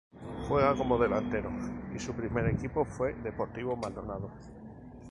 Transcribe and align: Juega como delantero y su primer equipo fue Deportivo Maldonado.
Juega 0.47 0.73
como 0.75 0.97
delantero 0.97 1.51
y 1.95 1.99
su 1.99 2.13
primer 2.15 2.47
equipo 2.47 2.83
fue 2.83 3.13
Deportivo 3.13 3.75
Maldonado. 3.75 4.31